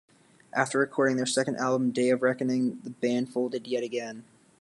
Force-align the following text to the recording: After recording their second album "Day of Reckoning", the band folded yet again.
After 0.51 0.79
recording 0.79 1.17
their 1.17 1.27
second 1.27 1.57
album 1.57 1.91
"Day 1.91 2.09
of 2.09 2.23
Reckoning", 2.23 2.79
the 2.83 2.89
band 2.89 3.29
folded 3.31 3.67
yet 3.67 3.83
again. 3.83 4.23